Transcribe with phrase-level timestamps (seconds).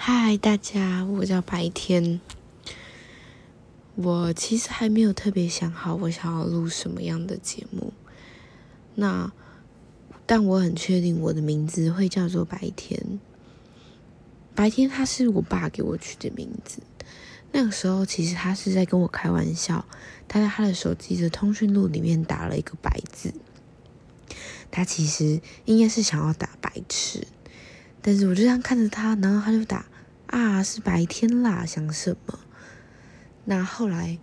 [0.00, 2.20] 嗨，大家，我叫白天。
[3.96, 7.92] 我其实还没有特别想好我想要录什么样的节目。
[8.94, 9.32] 那，
[10.24, 13.18] 但我很确定我的名字会叫做白天。
[14.54, 16.80] 白天，他是我爸给我取的名字。
[17.50, 19.84] 那个时候，其实他是在跟我开玩笑。
[20.28, 23.34] 他在他的手机的通讯录里面打了一个“白”字。
[24.70, 27.26] 他其实应该是想要打“白痴”。
[28.00, 29.86] 但是我就这样看着他，然后他就打
[30.26, 32.38] 啊，是白天啦，想什么？
[33.44, 34.18] 那后来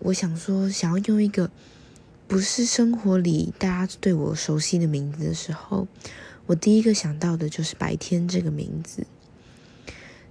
[0.00, 1.50] 我想说，想要用一个
[2.28, 5.88] 不是生活里大家对我熟悉的名字的时候，
[6.46, 9.06] 我第一个想到的就是白天这个名字。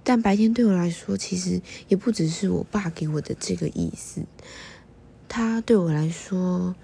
[0.02, 4.22] 但白天对我来说，其实也不只是我爸给我的这个意思，
[5.28, 6.74] 他对我来说，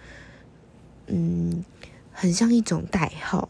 [1.06, 1.64] 嗯，
[2.12, 3.48] 很像一种代号。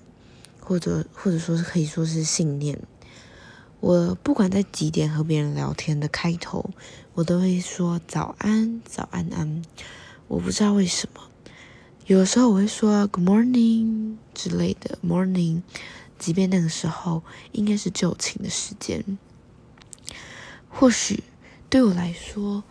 [0.67, 2.77] 或者或者说是可以说是信念。
[3.79, 6.71] 我不管在几点和别人聊天的开头，
[7.15, 9.63] 我都会说早安，早安安。
[10.27, 11.21] 我不知道为什么，
[12.07, 15.63] 有时候我会说 Good morning 之类的 morning，
[16.19, 19.19] 即便那个时候应该是就寝的时间。
[20.69, 21.23] 或许
[21.71, 22.65] 对我来说，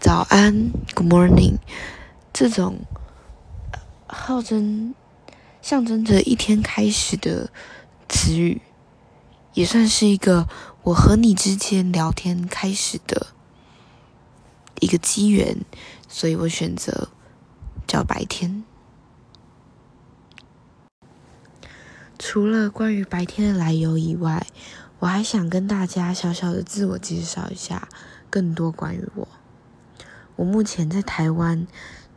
[0.00, 1.58] 早安 Good morning
[2.32, 2.78] 这种
[4.06, 4.94] 号称。
[5.64, 7.50] 象征着一天开始的
[8.06, 8.60] 词语，
[9.54, 10.46] 也算是一个
[10.82, 13.28] 我和你之间聊天开始的
[14.80, 15.64] 一个机缘，
[16.06, 17.08] 所以我选择
[17.86, 18.62] 叫白天。
[22.18, 24.46] 除了关于白天的来由以外，
[24.98, 27.88] 我还想跟大家小小的自我介绍一下，
[28.28, 29.26] 更多关于我。
[30.36, 31.66] 我目前在台湾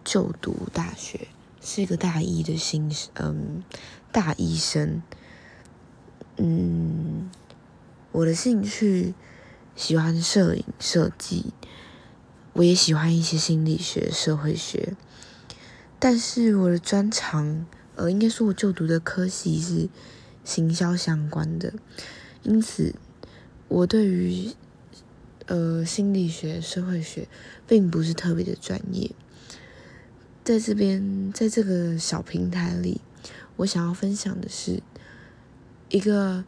[0.03, 1.29] 就读大学。
[1.61, 3.63] 是一个大一的新嗯，
[4.11, 5.01] 大一生。
[6.37, 7.29] 嗯，
[8.11, 9.13] 我的兴趣
[9.75, 11.53] 喜欢摄影设计，
[12.53, 14.95] 我也喜欢一些心理学、社会学。
[15.99, 19.89] 但是我的专长，呃，应该说我就读的科系是
[20.43, 21.73] 行销相关的，
[22.43, 22.93] 因此
[23.67, 24.51] 我对于
[25.47, 27.27] 呃心理学、社会学
[27.67, 29.09] 并不是特别的专业。
[30.47, 33.01] 在这边，在这个小平台里，
[33.57, 34.81] 我想要分享的是
[35.89, 36.45] 一个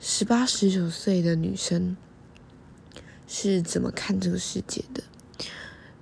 [0.00, 1.98] 十八、十九岁的女生
[3.28, 5.02] 是怎么看这个世界的。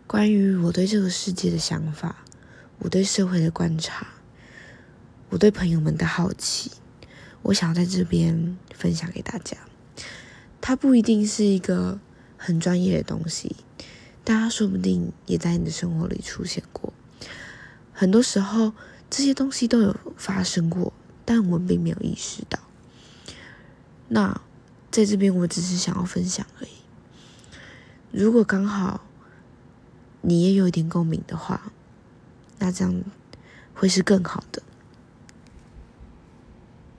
[0.07, 2.25] 关于我对这个世界的想法，
[2.79, 4.07] 我对社会的观察，
[5.31, 6.71] 我对朋友们的好奇，
[7.43, 9.57] 我想要在这边分享给大家。
[10.61, 11.99] 它不一定是一个
[12.37, 13.57] 很专业的东西，
[14.23, 16.93] 大家说不定也在你的生活里出现过。
[17.99, 18.75] 很多时候，
[19.11, 20.93] 这些东西都有发生过，
[21.25, 22.61] 但我们并没有意识到。
[24.07, 24.41] 那
[24.89, 26.71] 在这边，我只是想要分享而已。
[28.13, 29.05] 如果刚好
[30.21, 31.73] 你也有一点共鸣的话，
[32.61, 33.03] 那这样
[33.75, 34.63] 会是更好的。